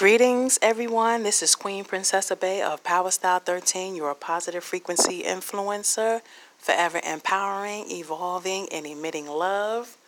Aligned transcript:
Greetings, 0.00 0.58
everyone. 0.62 1.24
This 1.24 1.42
is 1.42 1.54
Queen 1.54 1.84
Princess 1.84 2.32
Bey 2.40 2.62
of 2.62 2.82
Power 2.82 3.10
Style 3.10 3.38
13, 3.38 3.94
your 3.94 4.14
positive 4.14 4.64
frequency 4.64 5.24
influencer, 5.24 6.22
forever 6.56 7.02
empowering, 7.06 7.84
evolving, 7.90 8.66
and 8.72 8.86
emitting 8.86 9.26
love. 9.26 9.98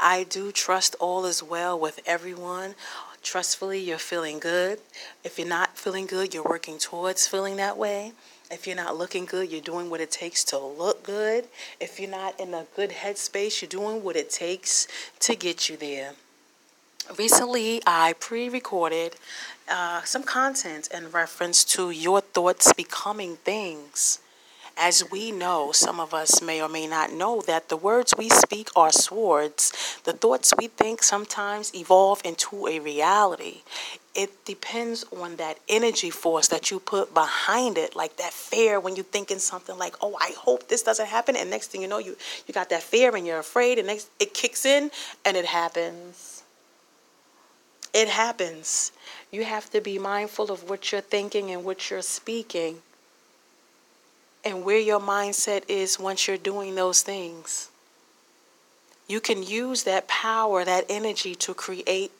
I 0.00 0.24
do 0.24 0.50
trust 0.50 0.96
all 0.98 1.26
is 1.26 1.44
well 1.44 1.78
with 1.78 2.00
everyone. 2.06 2.74
Trustfully, 3.22 3.78
you're 3.78 3.98
feeling 3.98 4.40
good. 4.40 4.80
If 5.22 5.38
you're 5.38 5.46
not 5.46 5.78
feeling 5.78 6.06
good, 6.06 6.34
you're 6.34 6.42
working 6.42 6.78
towards 6.78 7.28
feeling 7.28 7.54
that 7.58 7.78
way. 7.78 8.14
If 8.50 8.66
you're 8.66 8.74
not 8.74 8.96
looking 8.96 9.26
good, 9.26 9.52
you're 9.52 9.60
doing 9.60 9.90
what 9.90 10.00
it 10.00 10.10
takes 10.10 10.42
to 10.46 10.58
look 10.58 11.04
good. 11.04 11.44
If 11.78 12.00
you're 12.00 12.10
not 12.10 12.40
in 12.40 12.52
a 12.52 12.66
good 12.74 12.90
headspace, 12.90 13.62
you're 13.62 13.68
doing 13.68 14.02
what 14.02 14.16
it 14.16 14.28
takes 14.28 14.88
to 15.20 15.36
get 15.36 15.68
you 15.68 15.76
there. 15.76 16.14
Recently, 17.14 17.80
I 17.86 18.14
pre 18.18 18.48
recorded 18.48 19.14
uh, 19.68 20.02
some 20.02 20.24
content 20.24 20.88
in 20.92 21.10
reference 21.12 21.62
to 21.64 21.90
your 21.90 22.20
thoughts 22.20 22.72
becoming 22.72 23.36
things. 23.36 24.18
As 24.76 25.08
we 25.10 25.30
know, 25.30 25.70
some 25.72 26.00
of 26.00 26.12
us 26.12 26.42
may 26.42 26.60
or 26.60 26.68
may 26.68 26.86
not 26.86 27.12
know 27.12 27.40
that 27.46 27.68
the 27.68 27.76
words 27.76 28.12
we 28.18 28.28
speak 28.28 28.68
are 28.76 28.90
swords. 28.90 29.72
The 30.04 30.12
thoughts 30.12 30.52
we 30.58 30.66
think 30.66 31.02
sometimes 31.02 31.72
evolve 31.74 32.20
into 32.24 32.66
a 32.66 32.80
reality. 32.80 33.62
It 34.14 34.44
depends 34.44 35.04
on 35.16 35.36
that 35.36 35.60
energy 35.68 36.10
force 36.10 36.48
that 36.48 36.70
you 36.70 36.80
put 36.80 37.14
behind 37.14 37.78
it, 37.78 37.94
like 37.94 38.16
that 38.16 38.32
fear 38.32 38.80
when 38.80 38.96
you're 38.96 39.04
thinking 39.04 39.38
something 39.38 39.78
like, 39.78 39.94
"Oh, 40.02 40.16
I 40.20 40.32
hope 40.36 40.68
this 40.68 40.82
doesn't 40.82 41.06
happen," 41.06 41.36
and 41.36 41.48
next 41.50 41.68
thing 41.68 41.82
you 41.82 41.88
know, 41.88 41.98
you 41.98 42.16
you 42.46 42.52
got 42.52 42.68
that 42.70 42.82
fear 42.82 43.14
and 43.14 43.24
you're 43.26 43.38
afraid, 43.38 43.78
and 43.78 43.86
next 43.86 44.08
it 44.18 44.34
kicks 44.34 44.66
in 44.66 44.90
and 45.24 45.36
it 45.36 45.46
happens. 45.46 46.35
It 47.96 48.08
happens. 48.08 48.92
You 49.30 49.44
have 49.44 49.70
to 49.70 49.80
be 49.80 49.98
mindful 49.98 50.52
of 50.52 50.68
what 50.68 50.92
you're 50.92 51.00
thinking 51.00 51.50
and 51.50 51.64
what 51.64 51.88
you're 51.88 52.02
speaking 52.02 52.82
and 54.44 54.66
where 54.66 54.78
your 54.78 55.00
mindset 55.00 55.62
is 55.66 55.98
once 55.98 56.28
you're 56.28 56.36
doing 56.36 56.74
those 56.74 57.00
things. 57.00 57.70
You 59.08 59.18
can 59.18 59.42
use 59.42 59.84
that 59.84 60.08
power, 60.08 60.62
that 60.62 60.84
energy 60.90 61.34
to 61.36 61.54
create 61.54 62.12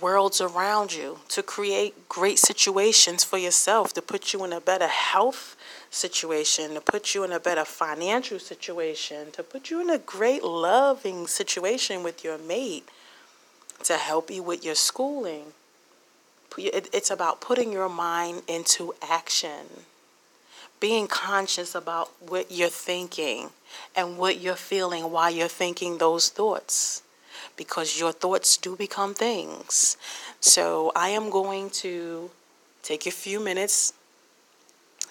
worlds 0.00 0.40
around 0.40 0.94
you, 0.94 1.18
to 1.30 1.42
create 1.42 2.08
great 2.08 2.38
situations 2.38 3.24
for 3.24 3.38
yourself, 3.38 3.92
to 3.94 4.02
put 4.02 4.32
you 4.32 4.44
in 4.44 4.52
a 4.52 4.60
better 4.60 4.86
health 4.86 5.56
situation, 5.90 6.74
to 6.74 6.80
put 6.80 7.16
you 7.16 7.24
in 7.24 7.32
a 7.32 7.40
better 7.40 7.64
financial 7.64 8.38
situation, 8.38 9.32
to 9.32 9.42
put 9.42 9.70
you 9.70 9.80
in 9.80 9.90
a 9.90 9.98
great 9.98 10.44
loving 10.44 11.26
situation 11.26 12.04
with 12.04 12.22
your 12.22 12.38
mate, 12.38 12.88
to 13.84 13.96
help 13.96 14.30
you 14.30 14.42
with 14.42 14.64
your 14.64 14.74
schooling. 14.74 15.52
It's 16.56 17.10
about 17.10 17.40
putting 17.40 17.72
your 17.72 17.88
mind 17.88 18.42
into 18.46 18.94
action 19.02 19.86
being 20.84 21.06
conscious 21.06 21.74
about 21.74 22.10
what 22.20 22.50
you're 22.50 22.68
thinking 22.68 23.48
and 23.96 24.18
what 24.18 24.38
you're 24.38 24.54
feeling 24.54 25.10
while 25.10 25.30
you're 25.30 25.48
thinking 25.48 25.96
those 25.96 26.28
thoughts 26.28 27.02
because 27.56 27.98
your 27.98 28.12
thoughts 28.12 28.58
do 28.58 28.76
become 28.76 29.14
things. 29.14 29.96
So 30.40 30.92
I 30.94 31.08
am 31.08 31.30
going 31.30 31.70
to 31.84 32.30
take 32.82 33.06
a 33.06 33.10
few 33.10 33.40
minutes 33.40 33.94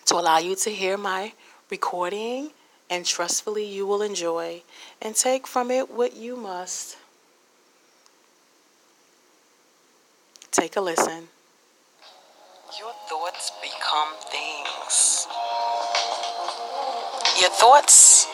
to 0.06 0.14
allow 0.14 0.38
you 0.38 0.56
to 0.58 0.70
hear 0.70 0.96
my 0.96 1.34
recording 1.72 2.52
and 2.88 3.04
trustfully 3.04 3.66
you 3.66 3.88
will 3.88 4.04
enjoy 4.04 4.62
and 5.02 5.16
take 5.16 5.48
from 5.48 5.72
it 5.72 5.90
what 5.90 6.16
you 6.16 6.36
must. 6.36 6.98
Take 10.54 10.76
a 10.76 10.82
listen. 10.82 11.30
Your 12.80 12.94
thoughts 13.10 13.52
become 13.60 14.14
things. 14.30 15.28
Your 17.42 17.50
thoughts, 17.50 18.28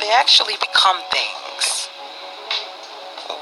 they 0.00 0.10
actually 0.10 0.54
become 0.58 0.98
things. 1.12 1.88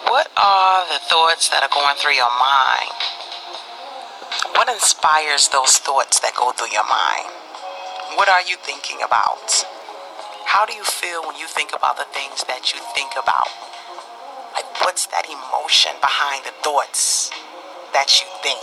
What 0.05 0.29
are 0.37 0.85
the 0.93 1.01
thoughts 1.09 1.49
that 1.49 1.63
are 1.63 1.73
going 1.73 1.97
through 1.97 2.21
your 2.21 2.29
mind? 2.37 2.93
What 4.53 4.69
inspires 4.69 5.49
those 5.49 5.79
thoughts 5.79 6.21
that 6.21 6.37
go 6.37 6.53
through 6.53 6.73
your 6.73 6.85
mind? 6.85 7.33
What 8.17 8.29
are 8.29 8.43
you 8.43 8.57
thinking 8.61 8.99
about? 9.03 9.65
How 10.45 10.67
do 10.67 10.75
you 10.75 10.85
feel 10.85 11.27
when 11.27 11.37
you 11.37 11.47
think 11.47 11.71
about 11.75 11.97
the 11.97 12.05
things 12.13 12.45
that 12.45 12.75
you 12.75 12.81
think 12.95 13.13
about? 13.17 13.49
What's 14.87 15.07
that 15.07 15.27
emotion 15.27 15.99
behind 15.99 16.47
the 16.47 16.55
thoughts 16.63 17.35
that 17.91 18.07
you 18.23 18.27
think? 18.39 18.63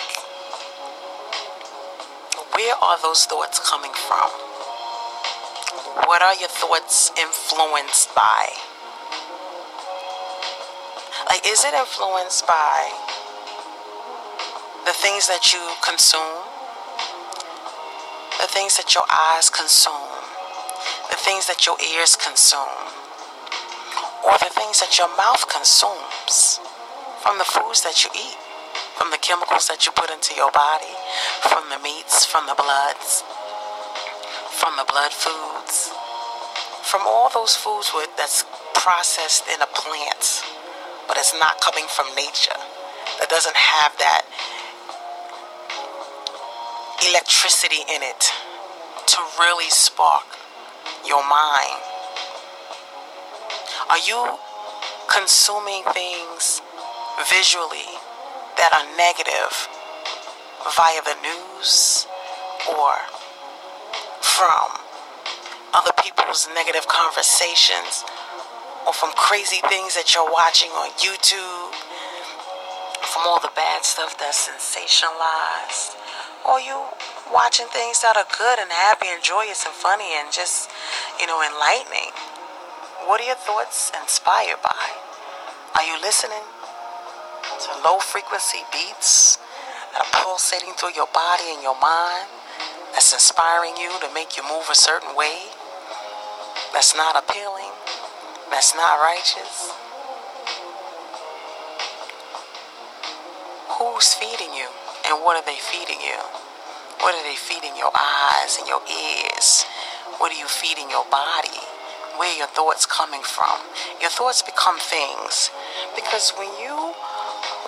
Where 2.56 2.76
are 2.80 2.96
those 3.04 3.26
thoughts 3.26 3.60
coming 3.60 3.92
from? 3.92 4.32
What 6.08 6.22
are 6.22 6.34
your 6.40 6.48
thoughts 6.48 7.12
influenced 7.20 8.16
by? 8.16 8.56
Like, 11.28 11.44
is 11.46 11.66
it 11.66 11.76
influenced 11.76 12.48
by 12.48 12.88
the 14.88 14.96
things 14.96 15.28
that 15.28 15.52
you 15.52 15.60
consume, 15.84 16.48
the 18.40 18.48
things 18.48 18.78
that 18.78 18.96
your 18.96 19.04
eyes 19.12 19.50
consume, 19.50 20.24
the 21.12 21.20
things 21.20 21.48
that 21.48 21.68
your 21.68 21.76
ears 21.84 22.16
consume, 22.16 23.03
or 24.26 24.34
the 24.40 24.52
things 24.56 24.80
that 24.80 24.98
your 24.98 25.10
mouth 25.18 25.46
consumes. 25.50 26.60
From 27.22 27.38
the 27.38 27.46
foods 27.46 27.84
that 27.84 28.04
you 28.04 28.10
eat, 28.16 28.38
from 29.00 29.12
the 29.12 29.18
chemicals 29.18 29.68
that 29.68 29.86
you 29.86 29.92
put 29.94 30.12
into 30.12 30.36
your 30.36 30.52
body, 30.52 30.92
from 31.42 31.70
the 31.70 31.80
meats, 31.80 32.26
from 32.26 32.48
the 32.48 32.56
bloods? 32.56 33.24
from 34.64 34.78
the 34.78 34.86
blood 34.88 35.12
foods, 35.12 35.92
from 36.84 37.02
all 37.06 37.30
those 37.34 37.56
foods 37.56 37.92
with, 37.94 38.10
that's 38.16 38.46
processed 38.74 39.44
in 39.50 39.62
a 39.62 39.68
plant, 39.76 40.44
but 41.08 41.18
it's 41.18 41.34
not 41.40 41.60
coming 41.60 41.86
from 41.90 42.08
nature, 42.16 42.56
that 43.20 43.28
doesn't 43.30 43.58
have 43.58 43.92
that 44.00 44.24
electricity 47.10 47.84
in 47.94 48.04
it 48.04 48.32
to 49.08 49.18
really 49.40 49.70
spark 49.70 50.24
your 51.06 51.28
mind. 51.28 51.93
Are 53.94 54.02
you 54.10 54.40
consuming 55.06 55.84
things 55.94 56.66
visually 57.30 57.94
that 58.58 58.74
are 58.74 58.90
negative 58.98 59.54
via 60.66 60.98
the 61.06 61.14
news 61.22 62.10
or 62.74 62.98
from 64.18 64.82
other 65.78 65.94
people's 66.02 66.50
negative 66.58 66.90
conversations 66.90 68.02
or 68.90 68.98
from 68.98 69.14
crazy 69.14 69.62
things 69.70 69.94
that 69.94 70.10
you're 70.18 70.26
watching 70.26 70.74
on 70.74 70.90
YouTube, 70.98 71.70
from 73.06 73.30
all 73.30 73.38
the 73.46 73.54
bad 73.54 73.86
stuff 73.86 74.18
that's 74.18 74.50
sensationalized, 74.50 75.94
or 76.50 76.58
you 76.58 76.82
watching 77.30 77.70
things 77.70 78.02
that 78.02 78.18
are 78.18 78.26
good 78.26 78.58
and 78.58 78.74
happy 78.74 79.06
and 79.14 79.22
joyous 79.22 79.70
and 79.70 79.74
funny 79.78 80.18
and 80.18 80.34
just, 80.34 80.72
you 81.22 81.28
know, 81.28 81.46
enlightening. 81.46 82.10
What 83.06 83.22
are 83.22 83.26
your 83.26 83.36
thoughts 83.36 83.92
inspired 84.00 84.62
by? 84.64 84.86
Are 85.76 85.84
you 85.84 86.00
listening 86.02 86.44
to 86.44 87.70
low 87.84 88.00
frequency 88.00 88.64
beats 88.72 89.38
that 89.94 90.02
are 90.02 90.24
pulsating 90.24 90.74
through 90.74 90.94
your 90.96 91.08
body 91.14 91.52
and 91.54 91.62
your 91.62 91.80
mind? 91.80 92.30
that's 92.94 93.12
inspiring 93.12 93.74
you 93.76 93.90
to 94.00 94.14
make 94.14 94.38
you 94.38 94.44
move 94.44 94.70
a 94.72 94.76
certain 94.76 95.16
way, 95.16 95.50
that's 96.72 96.96
not 96.96 97.18
appealing, 97.18 97.74
that's 98.52 98.76
not 98.76 99.02
righteous? 99.02 99.74
Who's 103.82 104.14
feeding 104.14 104.54
you 104.54 104.70
and 105.10 105.24
what 105.26 105.36
are 105.36 105.46
they 105.46 105.58
feeding 105.58 106.00
you? 106.02 106.22
What 107.02 107.16
are 107.16 107.24
they 107.24 107.36
feeding 107.36 107.76
your 107.76 107.92
eyes 107.98 108.58
and 108.60 108.68
your 108.68 108.82
ears? 108.88 109.66
What 110.20 110.32
are 110.32 110.38
you 110.38 110.48
feeding 110.48 110.90
your 110.90 111.06
body? 111.10 111.63
Where 112.18 112.38
your 112.38 112.48
thoughts 112.48 112.86
coming 112.86 113.24
from? 113.24 113.58
Your 114.00 114.10
thoughts 114.10 114.42
become 114.42 114.78
things 114.78 115.50
because 115.96 116.32
when 116.38 116.50
you 116.62 116.94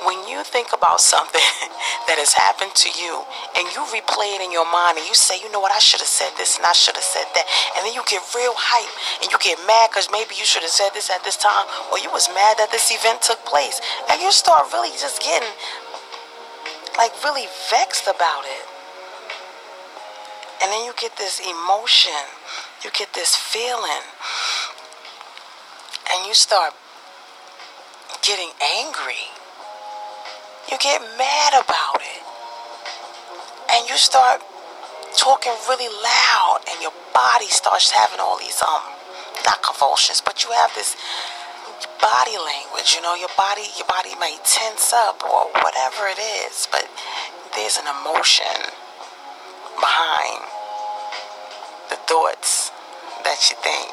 when 0.05 0.27
you 0.29 0.43
think 0.43 0.69
about 0.69 1.01
something 1.01 1.41
that 2.07 2.21
has 2.21 2.29
happened 2.37 2.75
to 2.77 2.89
you 2.93 3.25
and 3.57 3.65
you 3.73 3.81
replay 3.89 4.37
it 4.37 4.41
in 4.45 4.53
your 4.53 4.67
mind 4.69 5.01
and 5.01 5.07
you 5.07 5.17
say, 5.17 5.33
you 5.41 5.49
know 5.49 5.59
what, 5.59 5.73
I 5.73 5.81
should 5.81 5.99
have 5.99 6.11
said 6.11 6.29
this 6.37 6.61
and 6.61 6.65
I 6.65 6.77
should 6.77 6.93
have 6.93 7.05
said 7.05 7.25
that, 7.33 7.45
and 7.73 7.81
then 7.81 7.93
you 7.97 8.05
get 8.05 8.21
real 8.37 8.53
hype 8.53 8.93
and 9.23 9.31
you 9.33 9.37
get 9.41 9.57
mad 9.65 9.89
because 9.89 10.11
maybe 10.13 10.37
you 10.37 10.45
should 10.45 10.61
have 10.61 10.73
said 10.73 10.93
this 10.93 11.09
at 11.09 11.25
this 11.25 11.37
time 11.37 11.65
or 11.89 11.97
you 11.97 12.11
was 12.13 12.29
mad 12.37 12.61
that 12.61 12.69
this 12.69 12.93
event 12.93 13.25
took 13.25 13.41
place, 13.49 13.81
and 14.11 14.21
you 14.21 14.29
start 14.29 14.69
really 14.69 14.93
just 14.93 15.25
getting 15.25 15.49
like 17.01 17.11
really 17.23 17.49
vexed 17.73 18.05
about 18.05 18.45
it. 18.45 18.74
And 20.65 20.73
then 20.73 20.83
you 20.83 20.93
get 20.97 21.15
this 21.17 21.39
emotion, 21.39 22.25
you 22.83 22.89
get 22.89 23.13
this 23.13 23.35
feeling, 23.35 24.01
and 26.09 26.25
you 26.25 26.33
start 26.33 26.73
getting 28.25 28.49
angry 28.81 29.29
you 30.71 30.77
get 30.79 31.01
mad 31.17 31.53
about 31.53 32.01
it. 32.01 32.23
And 33.71 33.89
you 33.89 33.97
start 33.97 34.41
talking 35.15 35.53
really 35.69 35.87
loud 35.87 36.59
and 36.71 36.81
your 36.81 36.91
body 37.13 37.47
starts 37.47 37.91
having 37.91 38.19
all 38.19 38.37
these 38.37 38.61
um 38.61 38.81
not 39.45 39.61
convulsions, 39.63 40.21
but 40.21 40.43
you 40.43 40.51
have 40.51 40.73
this 40.75 40.97
body 42.01 42.35
language, 42.35 42.95
you 42.95 43.01
know, 43.01 43.15
your 43.15 43.29
body 43.37 43.63
your 43.77 43.87
body 43.87 44.15
may 44.19 44.37
tense 44.43 44.91
up 44.91 45.21
or 45.23 45.47
whatever 45.61 46.07
it 46.09 46.19
is, 46.19 46.67
but 46.71 46.89
there's 47.53 47.77
an 47.77 47.85
emotion 47.85 48.73
behind 49.79 50.41
thoughts 52.07 52.71
that 53.23 53.49
you 53.49 53.55
think. 53.65 53.91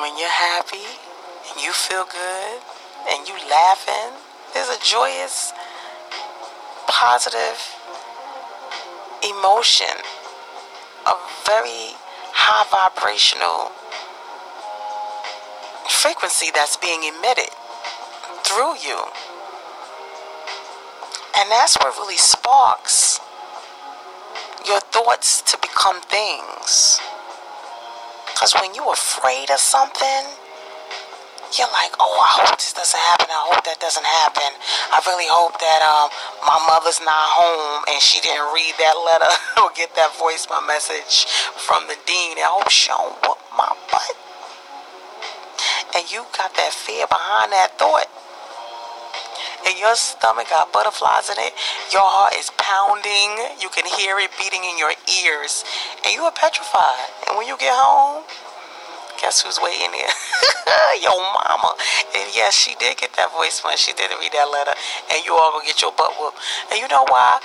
When 0.00 0.18
you're 0.18 0.28
happy 0.28 0.86
and 1.50 1.62
you 1.62 1.72
feel 1.72 2.04
good 2.04 2.60
and 3.10 3.28
you 3.28 3.34
laughing, 3.48 4.18
there's 4.54 4.68
a 4.68 4.80
joyous, 4.82 5.52
positive 6.86 7.58
emotion, 9.22 9.94
a 11.06 11.14
very 11.46 11.94
high 12.34 12.66
vibrational 12.70 13.70
frequency 15.88 16.50
that's 16.54 16.76
being 16.76 17.04
emitted 17.04 17.50
through 18.44 18.74
you. 18.82 18.98
And 21.38 21.50
that's 21.50 21.76
what 21.76 21.96
really 21.98 22.16
sparks 22.16 23.20
your 24.70 24.78
thoughts 24.94 25.42
to 25.42 25.58
become 25.58 25.98
things. 26.06 27.02
Because 28.30 28.54
when 28.62 28.70
you're 28.72 28.94
afraid 28.94 29.50
of 29.50 29.58
something, 29.58 30.22
you're 31.58 31.74
like, 31.74 31.90
oh, 31.98 32.14
I 32.22 32.46
hope 32.46 32.54
this 32.54 32.70
doesn't 32.70 33.02
happen. 33.10 33.26
I 33.26 33.50
hope 33.50 33.66
that 33.66 33.82
doesn't 33.82 34.06
happen. 34.06 34.46
I 34.94 35.02
really 35.10 35.26
hope 35.26 35.58
that 35.58 35.82
um, 35.82 36.14
my 36.46 36.54
mother's 36.70 37.02
not 37.02 37.26
home 37.34 37.82
and 37.90 37.98
she 37.98 38.22
didn't 38.22 38.46
read 38.54 38.78
that 38.78 38.94
letter 38.94 39.34
or 39.66 39.74
get 39.74 39.90
that 39.98 40.14
voice 40.14 40.46
my 40.46 40.62
message 40.62 41.26
from 41.58 41.90
the 41.90 41.98
dean. 42.06 42.38
I 42.38 42.46
hope 42.54 42.70
she 42.70 42.94
don't 42.94 43.10
whoop 43.26 43.42
my 43.58 43.74
butt. 43.90 44.14
And 45.98 46.06
you 46.14 46.22
got 46.38 46.54
that 46.54 46.70
fear 46.70 47.10
behind 47.10 47.50
that 47.50 47.74
thought 47.74 48.06
and 49.66 49.78
your 49.78 49.94
stomach 49.94 50.48
got 50.48 50.72
butterflies 50.72 51.28
in 51.28 51.36
it, 51.38 51.52
your 51.92 52.04
heart 52.04 52.34
is 52.36 52.50
pounding, 52.56 53.60
you 53.60 53.68
can 53.68 53.84
hear 53.98 54.18
it 54.18 54.30
beating 54.38 54.64
in 54.64 54.78
your 54.78 54.92
ears, 55.24 55.64
and 56.04 56.14
you 56.14 56.22
are 56.24 56.32
petrified. 56.32 57.08
And 57.28 57.36
when 57.36 57.46
you 57.46 57.56
get 57.58 57.74
home, 57.74 58.24
guess 59.20 59.42
who's 59.42 59.60
waiting 59.60 59.92
there? 59.92 60.14
your 61.04 61.16
mama. 61.36 61.76
And 62.16 62.28
yes, 62.32 62.56
she 62.56 62.74
did 62.80 62.96
get 62.96 63.12
that 63.20 63.32
voice 63.32 63.60
when 63.64 63.76
she 63.76 63.92
didn't 63.92 64.18
read 64.18 64.32
that 64.32 64.48
letter, 64.48 64.72
and 65.12 65.24
you 65.24 65.36
all 65.36 65.52
gonna 65.52 65.66
get 65.66 65.82
your 65.82 65.92
butt 65.92 66.16
whooped. 66.16 66.38
And 66.72 66.80
you 66.80 66.88
know 66.88 67.04
why? 67.08 67.40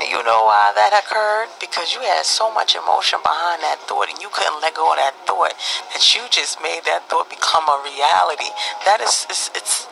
You 0.00 0.22
know 0.24 0.44
why 0.44 0.72
that 0.76 0.92
occurred? 0.92 1.48
Because 1.58 1.94
you 1.94 2.00
had 2.00 2.24
so 2.24 2.52
much 2.52 2.76
emotion 2.76 3.18
behind 3.24 3.64
that 3.64 3.80
thought 3.88 4.12
and 4.12 4.20
you 4.20 4.28
couldn't 4.28 4.60
let 4.60 4.76
go 4.76 4.92
of 4.92 5.00
that 5.00 5.16
thought 5.24 5.56
that 5.96 6.04
you 6.12 6.20
just 6.28 6.60
made 6.60 6.84
that 6.84 7.08
thought 7.08 7.32
become 7.32 7.64
a 7.64 7.80
reality. 7.80 8.52
That 8.84 9.00
is, 9.00 9.24
it's, 9.30 9.48
it's 9.56 9.88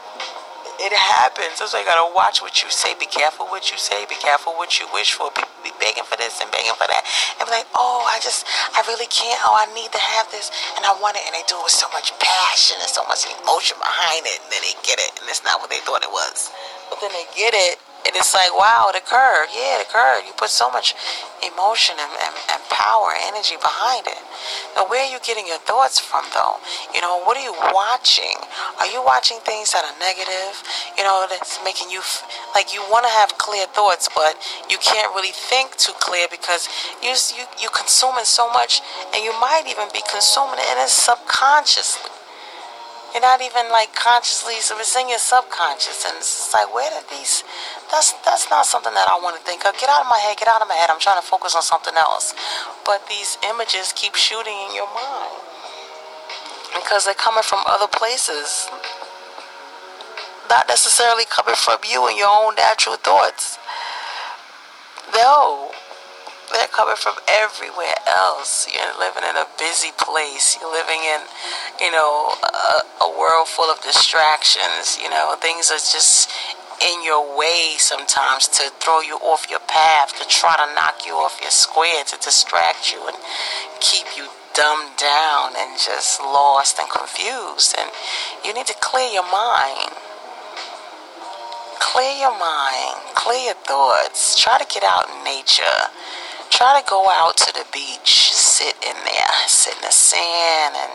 it 0.85 0.93
happens. 0.93 1.57
That's 1.57 1.73
why 1.73 1.81
you 1.81 1.89
gotta 1.89 2.13
watch 2.13 2.45
what 2.45 2.61
you 2.61 2.69
say. 2.69 2.93
Be 3.01 3.09
careful 3.09 3.49
what 3.49 3.73
you 3.73 3.79
say. 3.81 4.05
Be 4.05 4.19
careful 4.21 4.53
what 4.61 4.77
you 4.77 4.85
wish 4.93 5.17
for. 5.17 5.33
Be, 5.33 5.41
be 5.65 5.73
begging 5.81 6.05
for 6.05 6.17
this 6.21 6.41
and 6.45 6.51
begging 6.53 6.77
for 6.77 6.85
that. 6.85 7.03
And 7.41 7.49
be 7.49 7.53
like, 7.53 7.69
oh, 7.73 8.05
I 8.05 8.21
just, 8.21 8.45
I 8.77 8.85
really 8.85 9.09
can't. 9.09 9.41
Oh, 9.45 9.57
I 9.57 9.65
need 9.73 9.89
to 9.93 10.03
have 10.03 10.29
this, 10.29 10.53
and 10.77 10.85
I 10.85 10.93
want 11.01 11.17
it. 11.17 11.25
And 11.25 11.33
they 11.33 11.45
do 11.49 11.57
it 11.57 11.65
with 11.65 11.77
so 11.77 11.89
much 11.97 12.13
passion 12.21 12.77
and 12.81 12.91
so 12.91 13.05
much 13.09 13.25
emotion 13.25 13.81
behind 13.81 14.29
it. 14.29 14.41
And 14.45 14.51
then 14.53 14.61
they 14.61 14.77
get 14.85 15.01
it, 15.01 15.13
and 15.21 15.25
it's 15.29 15.45
not 15.45 15.61
what 15.61 15.73
they 15.73 15.81
thought 15.85 16.05
it 16.05 16.13
was. 16.13 16.53
But 16.93 17.01
then 17.01 17.13
they 17.17 17.27
get 17.33 17.57
it, 17.57 17.81
it's 18.15 18.33
like, 18.33 18.55
wow, 18.55 18.91
it 18.95 18.97
occurred. 18.97 19.51
Yeah, 19.51 19.81
it 19.81 19.87
occurred. 19.87 20.23
You 20.27 20.33
put 20.39 20.51
so 20.51 20.71
much 20.71 20.95
emotion 21.43 21.99
and, 21.99 22.13
and, 22.23 22.35
and 22.55 22.61
power 22.71 23.13
energy 23.27 23.59
behind 23.61 24.07
it. 24.07 24.23
Now, 24.77 24.87
where 24.87 25.03
are 25.03 25.11
you 25.11 25.19
getting 25.27 25.47
your 25.47 25.59
thoughts 25.59 25.99
from, 25.99 26.23
though? 26.33 26.63
You 26.95 27.01
know, 27.03 27.21
what 27.27 27.37
are 27.37 27.43
you 27.43 27.55
watching? 27.75 28.39
Are 28.79 28.87
you 28.87 29.03
watching 29.03 29.39
things 29.43 29.73
that 29.73 29.83
are 29.83 29.97
negative? 29.99 30.55
You 30.97 31.03
know, 31.03 31.27
that's 31.29 31.59
making 31.65 31.91
you, 31.91 31.99
f- 31.99 32.23
like, 32.55 32.73
you 32.73 32.81
want 32.87 33.05
to 33.05 33.13
have 33.13 33.37
clear 33.37 33.67
thoughts, 33.67 34.09
but 34.15 34.39
you 34.71 34.79
can't 34.79 35.11
really 35.15 35.35
think 35.35 35.77
too 35.77 35.95
clear 35.99 36.27
because 36.31 36.69
you, 37.03 37.11
you, 37.35 37.45
you're 37.61 37.75
consuming 37.75 38.25
so 38.25 38.47
much, 38.55 38.81
and 39.15 39.25
you 39.25 39.35
might 39.41 39.67
even 39.67 39.91
be 39.93 40.03
consuming 40.07 40.63
it 40.63 40.69
in 40.71 40.79
it 40.79 40.89
subconsciously. 40.89 42.14
You're 43.15 43.23
not 43.23 43.41
even 43.41 43.71
like 43.71 43.95
consciously, 43.95 44.59
so 44.59 44.75
it's 44.83 44.97
in 44.97 45.09
your 45.09 45.23
subconscious, 45.23 46.05
and 46.05 46.19
it's 46.19 46.53
like, 46.53 46.75
where 46.75 46.91
did 46.91 47.07
these? 47.09 47.45
That's 47.87 48.11
that's 48.27 48.51
not 48.51 48.67
something 48.67 48.93
that 48.93 49.07
I 49.07 49.15
want 49.23 49.39
to 49.39 49.43
think 49.47 49.65
of. 49.65 49.79
Get 49.79 49.89
out 49.89 50.03
of 50.03 50.11
my 50.11 50.19
head. 50.19 50.37
Get 50.37 50.49
out 50.49 50.61
of 50.61 50.67
my 50.67 50.75
head. 50.75 50.91
I'm 50.91 50.99
trying 50.99 51.23
to 51.23 51.27
focus 51.27 51.55
on 51.55 51.63
something 51.63 51.95
else. 51.95 52.35
But 52.85 53.07
these 53.07 53.39
images 53.47 53.95
keep 53.95 54.17
shooting 54.19 54.59
in 54.67 54.75
your 54.75 54.91
mind 54.91 55.39
because 56.75 57.05
they're 57.07 57.15
coming 57.15 57.47
from 57.47 57.63
other 57.71 57.87
places, 57.87 58.67
not 60.51 60.67
necessarily 60.67 61.23
coming 61.31 61.55
from 61.55 61.79
you 61.87 62.09
and 62.09 62.19
your 62.19 62.35
own 62.35 62.57
natural 62.57 62.97
thoughts. 62.97 63.59
No, 65.15 65.71
they're 66.55 66.71
coming 66.71 66.95
from 66.95 67.19
everywhere 67.27 67.99
else. 68.07 68.71
You're 68.71 68.95
living 68.99 69.27
in 69.27 69.37
a 69.37 69.47
busy 69.59 69.91
place. 69.99 70.57
You're 70.57 70.71
living 70.71 71.03
in, 71.03 71.21
you 71.83 71.91
know, 71.91 72.31
a, 72.47 73.05
a 73.05 73.11
world 73.11 73.51
full 73.51 73.67
of 73.67 73.83
distractions. 73.83 74.97
You 75.03 75.11
know, 75.11 75.35
things 75.43 75.71
are 75.75 75.83
just 75.83 76.31
in 76.79 77.03
your 77.03 77.37
way 77.37 77.75
sometimes 77.79 78.47
to 78.49 78.71
throw 78.79 79.01
you 79.01 79.19
off 79.19 79.51
your 79.51 79.63
path, 79.67 80.15
to 80.23 80.27
try 80.29 80.55
to 80.55 80.75
knock 80.75 81.03
you 81.05 81.15
off 81.15 81.39
your 81.43 81.51
square, 81.51 82.05
to 82.05 82.17
distract 82.23 82.93
you 82.93 83.03
and 83.07 83.17
keep 83.81 84.07
you 84.17 84.31
dumbed 84.55 84.97
down 84.97 85.59
and 85.59 85.75
just 85.75 86.21
lost 86.21 86.79
and 86.79 86.89
confused. 86.89 87.75
And 87.79 87.91
you 88.45 88.55
need 88.55 88.67
to 88.67 88.77
clear 88.81 89.11
your 89.11 89.27
mind. 89.27 89.91
Clear 91.81 92.17
your 92.19 92.39
mind, 92.39 92.97
clear 93.15 93.45
your 93.45 93.55
thoughts. 93.55 94.41
Try 94.41 94.59
to 94.59 94.67
get 94.73 94.83
out 94.83 95.11
in 95.11 95.25
nature 95.25 95.91
try 96.51 96.81
to 96.81 96.85
go 96.89 97.09
out 97.11 97.37
to 97.39 97.53
the 97.53 97.65
beach, 97.73 98.33
sit 98.33 98.75
in 98.83 98.97
there, 99.05 99.35
sit 99.47 99.75
in 99.77 99.83
the 99.83 99.93
sand, 99.93 100.75
and 100.77 100.93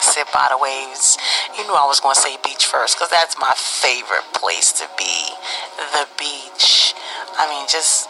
sit 0.00 0.26
by 0.32 0.48
the 0.50 0.58
waves. 0.58 1.18
You 1.56 1.64
knew 1.66 1.74
I 1.74 1.86
was 1.86 2.00
going 2.00 2.14
to 2.14 2.20
say 2.20 2.36
beach 2.42 2.64
first 2.66 2.96
because 2.96 3.10
that's 3.10 3.38
my 3.38 3.52
favorite 3.56 4.26
place 4.32 4.72
to 4.80 4.86
be 4.96 5.30
the 5.94 6.08
beach. 6.18 6.94
I 7.38 7.48
mean, 7.48 7.66
just 7.68 8.08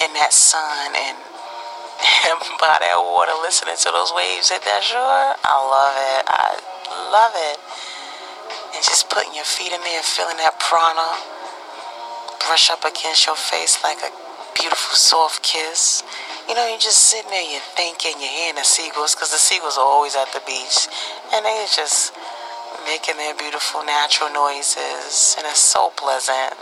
in 0.00 0.12
that 0.16 0.32
sun 0.32 0.96
and, 0.96 1.18
and 1.18 2.36
by 2.62 2.80
that 2.80 2.96
water, 2.96 3.36
listening 3.44 3.76
to 3.76 3.90
those 3.92 4.12
waves 4.16 4.48
hit 4.48 4.64
that 4.64 4.82
shore. 4.82 5.36
I 5.36 5.56
love 5.60 5.96
it. 5.96 6.22
I 6.24 6.48
love 7.12 7.34
it. 7.36 7.58
And 8.74 8.82
just 8.84 9.10
putting 9.10 9.34
your 9.34 9.44
feet 9.44 9.72
in 9.72 9.80
there, 9.84 10.02
feeling 10.02 10.38
that 10.38 10.56
prana 10.58 11.20
brush 12.46 12.70
up 12.70 12.84
against 12.84 13.26
your 13.26 13.36
face 13.36 13.78
like 13.84 13.98
a 14.00 14.10
beautiful 14.54 14.96
soft 14.96 15.42
kiss. 15.42 16.02
You 16.48 16.54
know, 16.54 16.66
you're 16.66 16.78
just 16.82 17.06
sitting 17.06 17.30
there, 17.30 17.42
you're 17.42 17.60
thinking, 17.76 18.18
you're 18.18 18.30
hearing 18.30 18.56
the 18.56 18.64
seagulls, 18.64 19.14
because 19.14 19.30
the 19.30 19.38
seagulls 19.38 19.78
are 19.78 19.86
always 19.86 20.16
at 20.16 20.32
the 20.32 20.42
beach, 20.46 20.88
and 21.32 21.44
they're 21.44 21.66
just 21.70 22.12
making 22.84 23.16
their 23.16 23.34
beautiful 23.34 23.84
natural 23.84 24.32
noises, 24.32 25.36
and 25.38 25.46
it's 25.46 25.60
so 25.60 25.90
pleasant. 25.96 26.54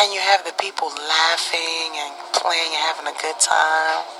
And 0.00 0.12
you 0.14 0.20
have 0.20 0.44
the 0.44 0.54
people 0.58 0.88
laughing 0.88 1.92
and 1.98 2.12
playing 2.32 2.72
and 2.72 2.82
having 2.88 3.06
a 3.06 3.16
good 3.20 3.38
time. 3.40 4.19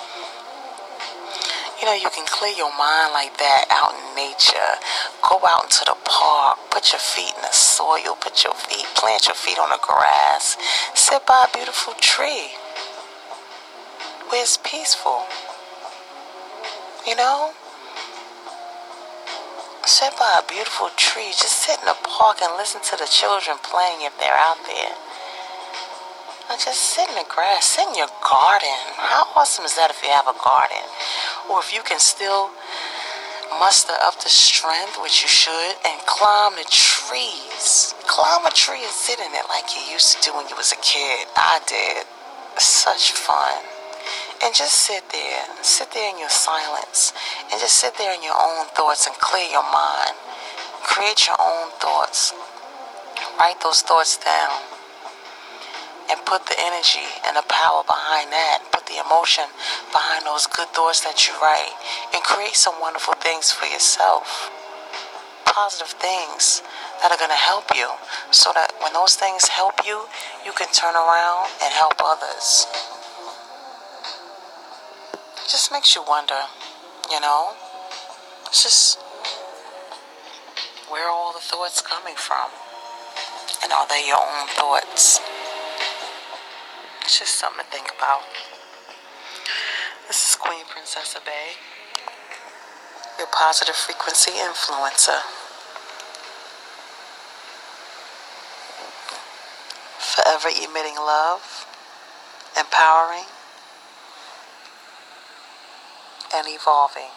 You 1.80 1.86
know, 1.86 1.94
you 1.94 2.10
can 2.12 2.26
clear 2.26 2.52
your 2.52 2.68
mind 2.76 3.16
like 3.16 3.38
that 3.38 3.64
out 3.72 3.96
in 3.96 4.14
nature. 4.14 4.72
Go 5.24 5.40
out 5.48 5.64
into 5.64 5.80
the 5.88 5.96
park, 6.04 6.58
put 6.68 6.92
your 6.92 7.00
feet 7.00 7.32
in 7.32 7.40
the 7.40 7.56
soil, 7.56 8.20
put 8.20 8.44
your 8.44 8.52
feet, 8.52 8.84
plant 8.94 9.26
your 9.26 9.34
feet 9.34 9.58
on 9.58 9.70
the 9.70 9.80
grass, 9.80 10.58
sit 10.94 11.24
by 11.24 11.46
a 11.48 11.56
beautiful 11.56 11.94
tree 12.00 12.52
where 14.28 14.42
it's 14.42 14.58
peaceful. 14.58 15.24
You 17.06 17.16
know? 17.16 17.52
Sit 19.86 20.12
by 20.18 20.38
a 20.38 20.46
beautiful 20.46 20.90
tree. 20.96 21.32
Just 21.32 21.64
sit 21.64 21.80
in 21.80 21.86
the 21.86 21.96
park 22.04 22.42
and 22.42 22.56
listen 22.56 22.80
to 22.82 22.96
the 22.96 23.08
children 23.10 23.56
playing 23.64 24.04
if 24.04 24.12
they're 24.20 24.36
out 24.36 24.60
there. 24.68 24.94
Or 26.50 26.58
just 26.58 26.98
sit 26.98 27.08
in 27.08 27.14
the 27.14 27.30
grass, 27.30 27.78
sit 27.78 27.86
in 27.86 27.94
your 27.94 28.10
garden. 28.26 28.74
How 28.98 29.22
awesome 29.38 29.64
is 29.64 29.78
that 29.78 29.94
if 29.94 30.02
you 30.02 30.10
have 30.10 30.26
a 30.26 30.34
garden? 30.34 30.82
Or 31.46 31.62
if 31.62 31.70
you 31.70 31.78
can 31.86 32.02
still 32.02 32.50
muster 33.62 33.94
up 34.02 34.18
the 34.18 34.26
strength, 34.26 34.98
which 34.98 35.22
you 35.22 35.30
should, 35.30 35.78
and 35.86 36.02
climb 36.10 36.58
the 36.58 36.66
trees. 36.66 37.94
Climb 38.02 38.42
a 38.42 38.50
tree 38.50 38.82
and 38.82 38.90
sit 38.90 39.22
in 39.22 39.30
it 39.30 39.46
like 39.46 39.70
you 39.78 39.94
used 39.94 40.18
to 40.18 40.26
do 40.26 40.34
when 40.34 40.50
you 40.50 40.58
was 40.58 40.74
a 40.74 40.80
kid. 40.82 41.30
I 41.38 41.62
did. 41.70 42.02
Such 42.58 43.14
fun. 43.14 43.62
And 44.42 44.50
just 44.50 44.74
sit 44.74 45.06
there. 45.14 45.46
Sit 45.62 45.94
there 45.94 46.10
in 46.10 46.18
your 46.18 46.34
silence. 46.34 47.14
And 47.46 47.62
just 47.62 47.78
sit 47.78 47.94
there 47.94 48.10
in 48.10 48.26
your 48.26 48.34
own 48.34 48.66
thoughts 48.74 49.06
and 49.06 49.14
clear 49.22 49.46
your 49.46 49.70
mind. 49.70 50.18
Create 50.82 51.30
your 51.30 51.38
own 51.38 51.70
thoughts. 51.78 52.34
Write 53.38 53.62
those 53.62 53.82
thoughts 53.82 54.18
down 54.18 54.79
and 56.10 56.18
put 56.26 56.44
the 56.46 56.58
energy 56.58 57.06
and 57.26 57.36
the 57.36 57.46
power 57.46 57.86
behind 57.86 58.34
that. 58.34 58.66
Put 58.72 58.86
the 58.86 58.98
emotion 58.98 59.46
behind 59.94 60.26
those 60.26 60.46
good 60.50 60.68
thoughts 60.74 61.00
that 61.06 61.26
you 61.26 61.34
write 61.38 61.72
and 62.14 62.22
create 62.22 62.58
some 62.58 62.74
wonderful 62.80 63.14
things 63.14 63.52
for 63.52 63.66
yourself. 63.66 64.50
Positive 65.46 65.94
things 65.98 66.62
that 67.02 67.10
are 67.10 67.18
going 67.18 67.30
to 67.30 67.38
help 67.38 67.70
you 67.74 67.88
so 68.30 68.50
that 68.54 68.74
when 68.82 68.92
those 68.92 69.14
things 69.14 69.48
help 69.48 69.86
you, 69.86 70.04
you 70.44 70.52
can 70.52 70.68
turn 70.74 70.94
around 70.94 71.48
and 71.62 71.70
help 71.72 71.94
others. 72.02 72.66
It 75.38 75.48
just 75.48 75.72
makes 75.72 75.94
you 75.94 76.02
wonder, 76.06 76.38
you 77.10 77.20
know? 77.20 77.54
It's 78.46 78.62
just 78.62 78.98
where 80.90 81.06
are 81.06 81.10
all 81.10 81.32
the 81.32 81.38
thoughts 81.38 81.80
coming 81.80 82.16
from? 82.16 82.50
And 83.62 83.72
are 83.72 83.86
they 83.86 84.06
your 84.06 84.18
own 84.18 84.48
thoughts? 84.48 85.20
It's 87.10 87.18
just 87.18 87.40
something 87.40 87.64
to 87.64 87.70
think 87.72 87.88
about. 87.98 88.22
This 90.06 90.30
is 90.30 90.36
Queen 90.36 90.62
Princess 90.70 91.16
Bey, 91.26 91.58
your 93.18 93.26
positive 93.32 93.74
frequency 93.74 94.30
influencer. 94.30 95.18
Forever 99.98 100.50
emitting 100.50 100.94
love, 100.94 101.66
empowering, 102.56 103.26
and 106.32 106.46
evolving. 106.46 107.10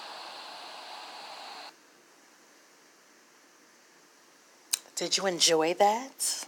Did 4.96 5.18
you 5.18 5.28
enjoy 5.28 5.76
that? 5.76 6.48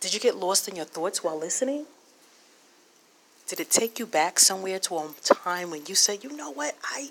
Did 0.00 0.14
you 0.14 0.20
get 0.20 0.36
lost 0.36 0.68
in 0.68 0.76
your 0.76 0.84
thoughts 0.84 1.24
while 1.24 1.38
listening? 1.38 1.86
Did 3.48 3.60
it 3.60 3.70
take 3.70 3.98
you 3.98 4.06
back 4.06 4.38
somewhere 4.38 4.78
to 4.80 4.96
a 4.96 5.08
time 5.22 5.70
when 5.70 5.86
you 5.86 5.94
said, 5.94 6.22
you 6.22 6.36
know 6.36 6.50
what, 6.50 6.76
I 6.84 7.10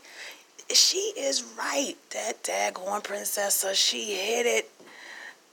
she 0.74 1.14
is 1.18 1.44
right. 1.58 1.96
That 2.12 2.44
daggone 2.44 3.04
princess, 3.04 3.64
uh, 3.64 3.74
she 3.74 4.14
hit 4.16 4.46
it. 4.46 4.70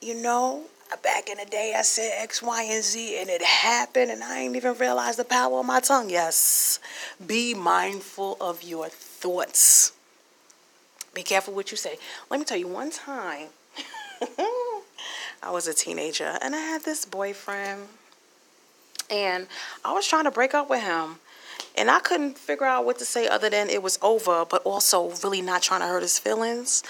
You 0.00 0.14
know, 0.14 0.64
back 1.02 1.28
in 1.28 1.38
the 1.38 1.46
day 1.46 1.74
I 1.76 1.82
said 1.82 2.12
X, 2.22 2.42
Y, 2.42 2.62
and 2.70 2.84
Z 2.84 3.18
and 3.18 3.30
it 3.30 3.42
happened 3.42 4.10
and 4.10 4.22
I 4.22 4.42
didn't 4.42 4.56
even 4.56 4.74
realize 4.74 5.16
the 5.16 5.24
power 5.24 5.60
of 5.60 5.66
my 5.66 5.80
tongue. 5.80 6.10
Yes. 6.10 6.78
Be 7.24 7.54
mindful 7.54 8.36
of 8.40 8.62
your 8.62 8.88
thoughts. 8.88 9.92
Be 11.14 11.22
careful 11.22 11.54
what 11.54 11.70
you 11.70 11.76
say. 11.76 11.96
Let 12.30 12.40
me 12.40 12.44
tell 12.44 12.58
you 12.58 12.68
one 12.68 12.90
time. 12.90 13.48
I 15.44 15.50
was 15.50 15.68
a 15.68 15.74
teenager 15.74 16.38
and 16.40 16.54
I 16.54 16.58
had 16.58 16.84
this 16.84 17.04
boyfriend 17.04 17.82
and 19.10 19.46
I 19.84 19.92
was 19.92 20.06
trying 20.06 20.24
to 20.24 20.30
break 20.30 20.54
up 20.54 20.70
with 20.70 20.82
him. 20.82 21.16
And 21.76 21.90
I 21.90 22.00
couldn't 22.00 22.38
figure 22.38 22.66
out 22.66 22.84
what 22.84 22.98
to 22.98 23.04
say 23.04 23.28
other 23.28 23.50
than 23.50 23.68
it 23.68 23.82
was 23.82 23.98
over, 24.00 24.44
but 24.44 24.62
also 24.62 25.10
really 25.22 25.42
not 25.42 25.60
trying 25.62 25.80
to 25.80 25.86
hurt 25.86 26.02
his 26.02 26.18
feelings. 26.18 26.82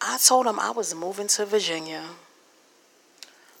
I 0.00 0.18
told 0.18 0.46
him 0.46 0.58
I 0.58 0.70
was 0.70 0.94
moving 0.94 1.28
to 1.28 1.46
Virginia. 1.46 2.02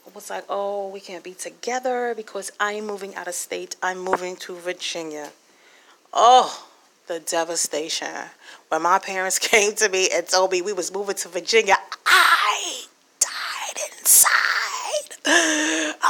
I 0.06 0.10
was 0.14 0.30
like, 0.30 0.44
oh, 0.48 0.88
we 0.88 0.98
can't 0.98 1.22
be 1.22 1.34
together 1.34 2.14
because 2.16 2.50
I'm 2.58 2.86
moving 2.86 3.14
out 3.14 3.28
of 3.28 3.34
state. 3.34 3.76
I'm 3.82 3.98
moving 3.98 4.34
to 4.36 4.56
Virginia. 4.56 5.30
Oh, 6.12 6.66
the 7.06 7.20
devastation. 7.20 8.08
When 8.68 8.82
my 8.82 8.98
parents 8.98 9.38
came 9.50 9.74
to 9.76 9.88
me 9.88 10.08
and 10.12 10.26
told 10.26 10.52
me 10.52 10.62
we 10.62 10.72
was 10.72 10.92
moving 10.92 11.16
to 11.16 11.28
Virginia, 11.28 11.76
I 12.06 12.29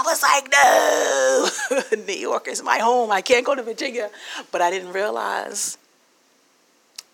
I 0.00 0.02
was 0.02 0.23
like, 0.23 1.92
no, 1.92 2.04
New 2.07 2.19
York 2.19 2.49
is 2.49 2.62
my 2.62 2.78
home. 2.78 3.11
I 3.11 3.21
can't 3.21 3.45
go 3.45 3.54
to 3.54 3.62
Virginia. 3.62 4.11
But 4.50 4.62
I 4.62 4.71
didn't 4.71 4.92
realize 4.92 5.76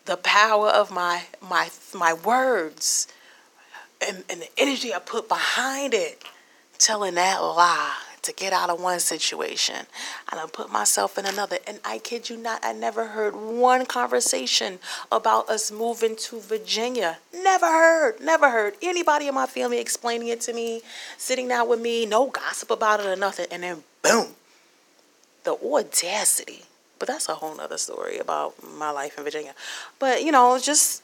the 0.04 0.16
power 0.16 0.68
of 0.68 0.92
my 0.92 1.24
my 1.40 1.68
my 1.92 2.12
words 2.14 3.08
and, 4.06 4.22
and 4.30 4.42
the 4.42 4.48
energy 4.56 4.94
I 4.94 5.00
put 5.00 5.28
behind 5.28 5.94
it, 5.94 6.22
telling 6.78 7.14
that 7.14 7.38
lie 7.38 7.96
to 8.26 8.32
get 8.32 8.52
out 8.52 8.70
of 8.70 8.80
one 8.80 9.00
situation 9.00 9.86
I 10.38 10.46
put 10.46 10.70
myself 10.70 11.18
in 11.18 11.26
another. 11.26 11.58
And 11.66 11.80
I 11.84 11.98
kid 11.98 12.28
you 12.28 12.36
not, 12.36 12.64
I 12.64 12.72
never 12.72 13.08
heard 13.08 13.34
one 13.34 13.86
conversation 13.86 14.78
about 15.10 15.48
us 15.48 15.70
moving 15.70 16.16
to 16.16 16.40
Virginia. 16.40 17.18
Never 17.34 17.66
heard, 17.66 18.20
never 18.20 18.50
heard 18.50 18.74
anybody 18.82 19.28
in 19.28 19.34
my 19.34 19.46
family 19.46 19.78
explaining 19.78 20.28
it 20.28 20.40
to 20.42 20.52
me, 20.52 20.82
sitting 21.16 21.48
down 21.48 21.68
with 21.68 21.80
me, 21.80 22.06
no 22.06 22.28
gossip 22.28 22.70
about 22.70 23.00
it 23.00 23.06
or 23.06 23.16
nothing. 23.16 23.46
And 23.50 23.62
then 23.62 23.82
boom, 24.02 24.28
the 25.44 25.54
audacity. 25.54 26.62
But 26.98 27.08
that's 27.08 27.28
a 27.28 27.34
whole 27.34 27.54
nother 27.56 27.78
story 27.78 28.18
about 28.18 28.54
my 28.62 28.90
life 28.90 29.18
in 29.18 29.24
Virginia. 29.24 29.54
But 29.98 30.22
you 30.22 30.32
know, 30.32 30.58
just 30.58 31.02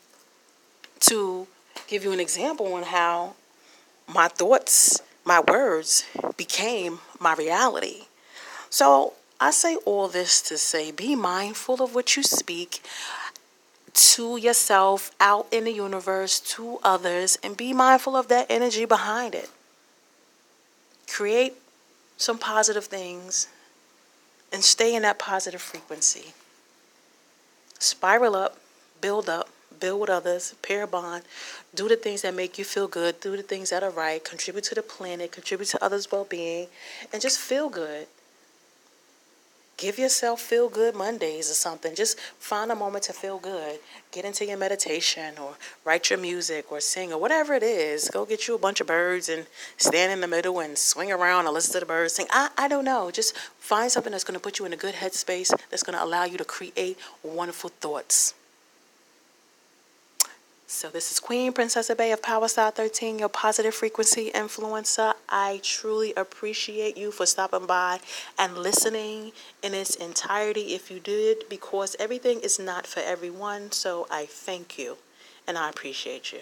to 1.01 1.47
give 1.87 2.05
you 2.05 2.13
an 2.13 2.21
example 2.21 2.73
on 2.75 2.85
how 2.85 3.35
my 4.13 4.29
thoughts 4.29 5.03
my 5.25 5.41
words 5.41 6.05
became 6.37 7.01
my 7.21 7.35
reality. 7.35 8.07
So 8.71 9.15
I 9.41 9.51
say 9.51 9.77
all 9.85 10.09
this 10.09 10.41
to 10.43 10.59
say 10.59 10.91
be 10.91 11.15
mindful 11.15 11.83
of 11.83 11.95
what 11.95 12.17
you 12.17 12.23
speak 12.23 12.83
to 13.95 14.37
yourself, 14.37 15.11
out 15.21 15.47
in 15.51 15.65
the 15.65 15.73
universe, 15.73 16.41
to 16.41 16.79
others, 16.83 17.39
and 17.43 17.57
be 17.57 17.73
mindful 17.73 18.17
of 18.17 18.29
that 18.29 18.47
energy 18.49 18.85
behind 18.85 19.35
it. 19.35 19.51
Create 21.07 21.55
some 22.17 22.39
positive 22.39 22.87
things 22.87 23.49
and 24.53 24.65
stay 24.65 24.95
in 24.95 25.03
that 25.03 25.19
positive 25.19 25.61
frequency. 25.61 26.33
Spiral 27.79 28.35
up, 28.35 28.59
build 29.01 29.29
up, 29.29 29.42
build 29.83 30.01
with 30.01 30.11
others, 30.11 30.55
pair 30.63 30.85
a 30.85 30.87
bond, 30.87 31.25
do 31.75 31.89
the 31.89 31.97
things 31.97 32.23
that 32.23 32.35
make 32.35 32.57
you 32.57 32.65
feel 32.65 32.87
good, 32.87 33.21
do 33.21 33.37
the 33.37 33.43
things 33.43 33.71
that 33.71 33.83
are 33.83 33.91
right, 33.91 34.25
contribute 34.25 34.63
to 34.63 34.77
the 34.77 34.83
planet, 34.83 35.33
contribute 35.33 35.67
to 35.67 35.85
others' 35.85 36.11
well 36.11 36.25
being, 36.25 36.69
and 37.13 37.21
just 37.21 37.39
feel 37.39 37.69
good. 37.69 38.07
Give 39.79 39.99
yourself 39.99 40.41
feel 40.41 40.69
good 40.69 40.95
Mondays 40.95 41.51
or 41.51 41.55
something. 41.55 41.97
Just 41.97 42.21
find 42.21 42.71
a 42.71 42.75
moment 42.77 43.03
to 43.05 43.13
feel 43.13 43.39
good. 43.39 43.81
Get 44.13 44.25
into 44.25 44.47
your 44.47 44.57
meditation 44.57 45.35
or 45.43 45.57
write 45.85 46.09
your 46.09 46.21
music 46.21 46.71
or 46.71 46.79
sing 46.79 47.13
or 47.13 47.19
whatever 47.19 47.55
it 47.55 47.65
is. 47.65 48.09
Go 48.09 48.25
get 48.25 48.47
you 48.47 48.55
a 48.55 48.59
bunch 48.59 48.81
of 48.81 48.87
birds 48.87 49.29
and 49.29 49.47
stand 49.79 50.13
in 50.13 50.21
the 50.21 50.29
middle 50.29 50.61
and 50.61 50.79
swing 50.79 51.11
around 51.11 51.47
and 51.47 51.55
listen 51.55 51.73
to 51.73 51.81
the 51.81 51.87
birds 51.87 52.13
sing. 52.13 52.27
I, 52.31 52.51
I 52.57 52.69
don't 52.69 52.85
know. 52.85 53.11
Just 53.11 53.37
find 53.59 53.91
something 53.91 54.13
that's 54.13 54.23
going 54.23 54.39
to 54.39 54.41
put 54.41 54.61
you 54.61 54.67
in 54.67 54.73
a 54.73 54.77
good 54.77 54.95
headspace 54.95 55.49
that's 55.71 55.83
going 55.83 55.99
to 55.99 56.05
allow 56.05 56.25
you 56.25 56.39
to 56.39 56.45
create 56.45 56.97
wonderful 57.25 57.71
thoughts. 57.81 58.35
So 60.73 60.89
this 60.89 61.13
is 61.13 61.21
Queen 61.21 61.53
Princess 61.53 61.93
Bey 61.95 62.13
of 62.13 62.23
Power 62.23 62.49
Style 62.49 62.71
13, 62.71 63.19
your 63.19 63.29
positive 63.29 63.75
frequency 63.75 64.31
influencer. 64.35 65.13
I 65.29 65.61
truly 65.63 66.15
appreciate 66.17 66.97
you 66.97 67.13
for 67.13 67.27
stopping 67.27 67.67
by 67.67 68.01
and 68.39 68.57
listening 68.57 69.33
in 69.63 69.75
its 69.75 69.95
entirety 69.95 70.75
if 70.75 70.91
you 70.91 70.99
did, 70.99 71.45
because 71.51 71.95
everything 72.01 72.41
is 72.41 72.59
not 72.59 72.87
for 72.87 73.01
everyone. 73.01 73.71
So 73.71 74.07
I 74.11 74.25
thank 74.25 74.79
you 74.79 74.97
and 75.47 75.59
I 75.59 75.69
appreciate 75.69 76.33
you. 76.33 76.41